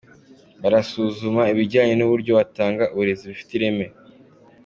[0.61, 3.85] Barasuzuma ibijyanye n’uburyo batanga uburezi bifite ireme.